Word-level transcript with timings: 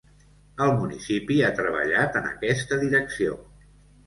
El 0.67 0.71
municipi 0.83 1.37
ha 1.41 1.51
treballat 1.59 2.19
en 2.23 2.31
aquesta 2.31 2.81
direcció. 2.87 3.39